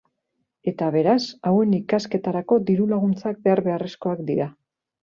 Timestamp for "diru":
2.71-2.91